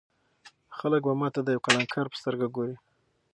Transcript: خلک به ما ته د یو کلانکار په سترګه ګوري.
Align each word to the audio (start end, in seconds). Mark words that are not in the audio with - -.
خلک 0.77 1.01
به 1.07 1.13
ما 1.21 1.27
ته 1.33 1.39
د 1.43 1.47
یو 1.55 1.63
کلانکار 1.67 2.05
په 2.09 2.15
سترګه 2.21 2.47
ګوري. 2.55 2.75